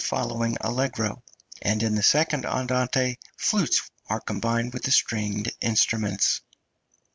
[0.01, 1.23] }(302) following allegro,
[1.61, 6.41] and in the second andante flutes are combined with the stringed instruments.